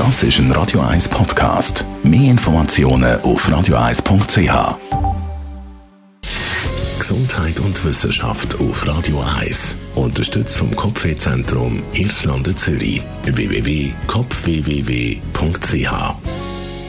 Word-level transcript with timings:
Das 0.00 0.22
ist 0.22 0.38
ein 0.38 0.50
Radio 0.52 0.80
1 0.80 1.10
Podcast. 1.10 1.84
Mehr 2.02 2.30
Informationen 2.30 3.20
auf 3.20 3.46
radio1.ch. 3.46 4.78
Gesundheit 6.98 7.60
und 7.60 7.84
Wissenschaft 7.84 8.58
auf 8.58 8.86
Radio 8.86 9.22
1. 9.40 9.76
Unterstützt 9.96 10.56
vom 10.56 10.74
Kopfwehzentrum 10.74 11.82
Irlande 11.92 12.56
Zürich. 12.56 13.02
www.kopfwww.ch 13.24 15.92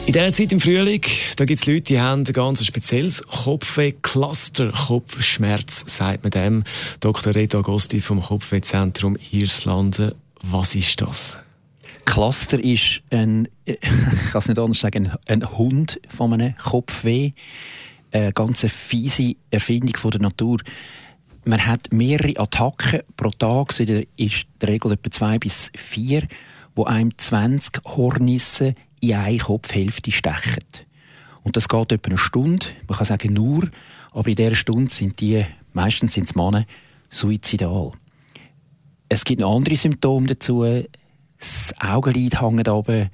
in 0.06 0.14
dieser 0.14 0.32
Zeit 0.32 0.50
im 0.50 0.60
Frühling, 0.60 1.02
da 1.36 1.44
gibt 1.44 1.60
es 1.60 1.66
Leute, 1.66 1.82
die 1.82 2.00
haben 2.00 2.24
ein 2.26 2.32
ganz 2.32 2.64
spezielles 2.64 3.22
Kopfweh-Cluster. 3.22 4.72
Kopfschmerz, 4.72 5.84
sagt 5.86 6.22
man 6.22 6.30
dem. 6.30 6.64
Dr. 7.00 7.34
Reto 7.34 7.58
Agosti 7.58 8.00
vom 8.00 8.22
Kopfwehzentrum 8.22 9.18
Hirslanden. 9.20 10.12
Was 10.42 10.74
ist 10.74 11.02
das? 11.02 11.38
Cluster 12.12 12.62
ist 12.62 13.00
ein, 13.08 13.48
ich 13.64 13.80
kann 13.80 14.38
es 14.38 14.46
nicht 14.46 14.58
anders 14.58 14.80
sagen, 14.80 15.12
ein 15.26 15.50
Hund 15.56 15.98
von 16.14 16.34
einem 16.34 16.54
Kopfweh. 16.56 17.32
Eine 18.10 18.34
ganz 18.34 18.66
fiese 18.66 19.36
Erfindung 19.50 19.96
von 19.96 20.10
der 20.10 20.20
Natur. 20.20 20.58
Man 21.46 21.66
hat 21.66 21.90
mehrere 21.90 22.38
Attacken 22.38 23.00
pro 23.16 23.30
Tag, 23.30 23.72
so 23.72 23.82
in 23.82 24.06
der 24.60 24.68
Regel 24.68 24.92
etwa 24.92 25.10
zwei 25.10 25.38
bis 25.38 25.72
vier, 25.74 26.28
wo 26.74 26.84
einem 26.84 27.16
20 27.16 27.82
Hornissen 27.82 28.74
in 29.00 29.14
eine 29.14 29.38
Kopfhälfte 29.38 30.10
stechen. 30.10 30.58
Und 31.42 31.56
das 31.56 31.66
geht 31.66 31.92
etwa 31.92 32.10
eine 32.10 32.18
Stunde. 32.18 32.66
Man 32.88 32.98
kann 32.98 33.06
sagen 33.06 33.32
nur, 33.32 33.70
aber 34.10 34.28
in 34.28 34.36
dieser 34.36 34.54
Stunde 34.54 34.92
sind 34.92 35.18
die, 35.22 35.46
meistens 35.72 36.12
sind 36.12 36.24
es 36.24 36.34
Männer, 36.34 36.66
suizidal. 37.08 37.92
Es 39.08 39.24
gibt 39.24 39.40
noch 39.40 39.56
andere 39.56 39.76
Symptome 39.76 40.26
dazu. 40.26 40.66
Das 41.42 41.74
Augenlid 41.80 42.40
hängt 42.40 42.68
runter, 42.68 43.10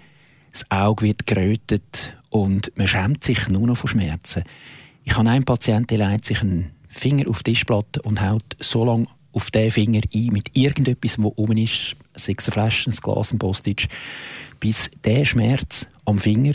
das 0.53 0.71
Auge 0.71 1.07
wird 1.07 1.27
gerötet 1.27 2.15
und 2.29 2.71
man 2.77 2.87
schämt 2.87 3.25
sich 3.25 3.49
nur 3.49 3.67
noch 3.67 3.79
von 3.79 3.89
Schmerzen. 3.89 4.45
Ich 5.05 5.17
habe 5.17 5.31
einen 5.31 5.47
Patienten, 5.47 5.87
der 5.97 6.11
legt 6.11 6.27
sich 6.27 6.43
einen 6.43 6.73
Finger 6.91 7.31
auf 7.31 7.43
die 7.43 7.53
Tischplatte 7.53 8.03
und 8.03 8.21
haut 8.21 8.45
so 8.61 8.85
lange 8.85 9.07
auf 9.33 9.51
den 9.51 9.71
Finger 9.71 10.03
ein 10.15 10.27
mit 10.27 10.55
irgendetwas, 10.55 11.17
was 11.17 11.33
oben 11.37 11.57
ist, 11.57 11.97
sei 12.17 12.35
es 12.37 12.49
eine 12.49 12.53
Flasche, 12.53 12.91
ein 12.91 12.97
Glas, 12.97 13.33
ein 13.33 13.39
Postage, 13.39 13.89
bis 14.61 14.91
der 15.03 15.25
Schmerz 15.25 15.87
am 16.05 16.19
Finger 16.19 16.53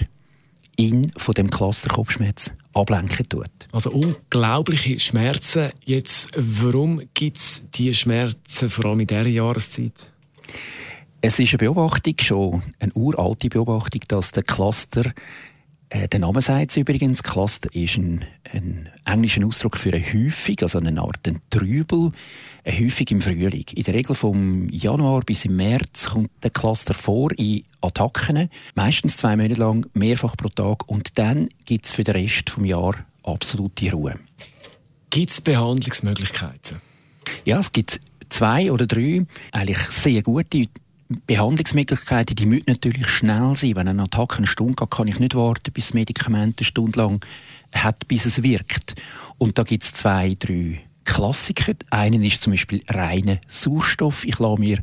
ihn 0.78 1.12
von 1.18 1.34
dem 1.34 1.50
Cluster-Kopfschmerz 1.50 2.52
ablenken 2.76 3.28
tut. 3.28 3.50
Also 3.72 3.90
unglaubliche 3.90 5.00
Schmerzen. 5.00 5.72
Jetzt, 5.86 6.30
warum 6.36 7.02
gibt 7.16 7.38
es 7.38 7.64
diese 7.74 7.96
Schmerzen 7.96 8.70
vor 8.70 8.86
allem 8.86 9.00
in 9.00 9.08
dieser 9.08 9.26
Jahreszeit? 9.26 10.12
Es 11.26 11.40
ist 11.40 11.54
eine 11.54 11.60
Beobachtung, 11.60 12.16
schon 12.20 12.64
eine 12.80 12.92
uralte 12.96 13.48
Beobachtung, 13.48 14.02
dass 14.10 14.32
der 14.32 14.44
Cluster 14.44 15.14
äh, 15.88 16.10
der 16.10 16.20
Name 16.20 16.42
sagt 16.42 16.72
es 16.72 16.76
übrigens, 16.76 17.24
Cluster 17.24 17.74
ist 17.74 17.96
ein, 17.96 18.26
ein 18.52 18.90
englischer 19.06 19.46
Ausdruck 19.46 19.78
für 19.78 19.94
eine 19.94 20.04
Häufung, 20.04 20.58
also 20.60 20.80
eine 20.80 21.00
Art 21.00 21.26
ein 21.26 21.40
Trübel, 21.50 22.12
eine 22.66 22.78
Häufung 22.78 23.08
im 23.08 23.22
Frühling. 23.22 23.64
In 23.74 23.84
der 23.84 23.94
Regel 23.94 24.16
vom 24.16 24.68
Januar 24.68 25.22
bis 25.22 25.46
im 25.46 25.56
März 25.56 26.08
kommt 26.08 26.30
der 26.44 26.52
Cluster 26.52 26.94
vor 26.94 27.32
in 27.38 27.64
Attacken, 27.80 28.50
meistens 28.76 29.16
zwei 29.16 29.38
Monate 29.38 29.62
lang, 29.62 29.86
mehrfach 29.94 30.36
pro 30.36 30.50
Tag 30.50 30.90
und 30.90 31.18
dann 31.18 31.48
gibt 31.64 31.86
es 31.86 31.94
für 31.94 32.04
den 32.04 32.18
Rest 32.18 32.52
des 32.58 32.68
Jahres 32.68 33.00
absolute 33.24 33.94
Ruhe. 33.94 34.20
Gibt 35.10 35.32
es 35.32 35.40
Behandlungsmöglichkeiten? 35.40 36.82
Ja, 37.46 37.60
es 37.62 37.72
gibt 37.72 38.02
zwei 38.28 38.74
oder 38.74 38.88
drei 38.88 39.26
eigentlich 39.54 39.80
sehr 39.90 40.22
gute 40.22 40.66
Behandlungsmöglichkeiten, 41.28 42.36
die 42.36 42.46
müssen 42.46 42.66
natürlich 42.68 43.08
schnell 43.08 43.56
sein. 43.56 43.76
Wenn 43.76 43.88
eine 43.88 44.04
Attacke 44.04 44.38
eine 44.38 44.48
Stunde 44.48 44.76
geht, 44.76 44.92
kann 44.92 45.08
ich 45.08 45.20
nicht 45.20 45.36
warten, 45.36 45.72
bis 45.72 45.88
das 45.88 45.94
Medikament 45.94 46.60
eine 46.60 46.66
Stunde 46.66 47.00
lang 47.00 47.26
hat, 47.74 48.08
bis 48.08 48.26
es 48.26 48.44
wirkt. 48.44 48.96
Und 49.38 49.58
da 49.58 49.64
gibt 49.64 49.84
es 49.84 49.94
zwei, 49.94 50.36
drei 50.40 50.82
Klassiker. 51.06 51.74
Einen 51.90 52.24
ist 52.24 52.42
zum 52.42 52.54
Beispiel 52.54 52.82
reiner 52.88 53.40
Sauerstoff. 53.48 54.26
Ich 54.26 54.40
lasse 54.40 54.60
mir 54.60 54.80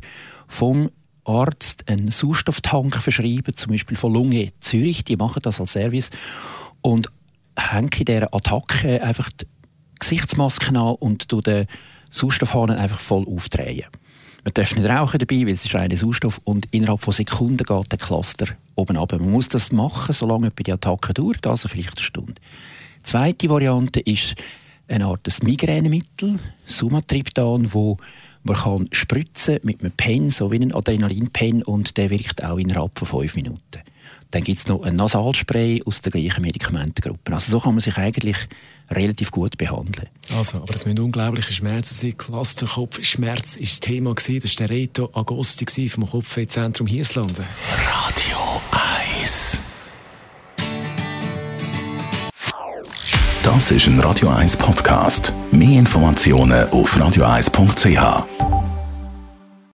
vom 0.47 0.89
Arzt 1.23 1.87
einen 1.87 2.11
Sauerstofftank 2.11 2.95
verschreiben, 2.95 3.55
zum 3.55 3.71
Beispiel 3.71 3.97
von 3.97 4.13
Lunge 4.13 4.51
Zürich. 4.59 5.03
Die 5.03 5.17
machen 5.17 5.41
das 5.41 5.59
als 5.59 5.73
Service. 5.73 6.09
Und 6.81 7.11
hänge 7.57 7.89
in 7.97 8.05
dieser 8.05 8.33
Attacke 8.33 9.01
einfach 9.03 9.29
die 9.29 9.47
Gesichtsmaske 9.99 10.69
an 10.69 10.95
und 10.95 11.31
den 11.31 11.67
Sauerstoffhahn 12.09 12.71
einfach 12.71 12.99
voll 12.99 13.25
aufdrehen. 13.27 13.85
Man 14.43 14.53
darf 14.55 14.75
nicht 14.75 14.89
rauchen 14.89 15.19
dabei, 15.19 15.45
weil 15.45 15.53
es 15.53 15.65
ist 15.65 15.75
reiner 15.75 15.95
Sauerstoff 15.95 16.41
und 16.43 16.67
innerhalb 16.71 17.01
von 17.01 17.13
Sekunden 17.13 17.63
geht 17.63 17.91
der 17.91 17.99
Cluster 17.99 18.47
oben 18.75 18.97
ab. 18.97 19.11
Man 19.11 19.29
muss 19.29 19.49
das 19.49 19.71
machen, 19.71 20.13
solange 20.13 20.49
die 20.49 20.71
Attacke 20.71 21.13
dauert, 21.13 21.45
also 21.45 21.67
vielleicht 21.67 21.97
eine 21.97 22.03
Stunde. 22.03 22.35
Die 22.97 23.03
zweite 23.03 23.49
Variante 23.49 23.99
ist 23.99 24.35
eine 24.87 25.05
Art 25.05 25.27
Migränemittel, 25.43 26.39
Sumatriptan, 26.65 27.73
wo 27.73 27.97
man 28.43 28.57
kann 28.57 28.87
spritzen 28.91 29.59
mit 29.61 29.81
einem 29.81 29.91
Pen, 29.91 30.31
so 30.31 30.51
wie 30.51 30.59
ein 30.59 30.73
Adrenalinpen, 30.73 31.61
und 31.61 31.97
der 31.97 32.09
wirkt 32.09 32.43
auch 32.43 32.57
innerhalb 32.57 32.97
von 32.97 33.07
fünf 33.07 33.35
Minuten. 33.35 33.81
Dann 34.31 34.43
gibt 34.43 34.59
es 34.59 34.67
noch 34.67 34.83
ein 34.83 34.95
Nasalspray 34.95 35.83
aus 35.85 36.01
der 36.01 36.11
gleichen 36.11 36.41
Medikamentengruppe. 36.41 37.33
Also 37.33 37.51
so 37.51 37.59
kann 37.59 37.73
man 37.73 37.81
sich 37.81 37.97
eigentlich 37.97 38.37
relativ 38.89 39.31
gut 39.31 39.57
behandeln. 39.57 40.07
Also, 40.35 40.57
aber 40.57 40.73
es 40.73 40.85
müssen 40.85 40.99
unglaubliche 40.99 41.51
Schmerzen 41.51 41.95
sein. 41.95 42.17
Clusterkopfschmerz 42.17 43.55
war 43.55 43.61
das 43.61 43.79
Thema. 43.79 44.13
Das 44.13 44.29
war 44.29 44.39
der 44.39 44.69
Reto 44.69 45.09
Agosti 45.13 45.89
vom 45.89 46.09
Kopfwehzentrum 46.09 46.87
Hirslanden. 46.87 47.45
Radio 47.75 48.61
1 49.21 49.57
Das 53.43 53.71
ist 53.71 53.87
ein 53.87 53.99
Radio 53.99 54.29
1 54.29 54.55
Podcast. 54.57 55.33
Mehr 55.51 55.79
Informationen 55.79 56.69
auf 56.69 56.95
radio1.ch. 56.95 58.70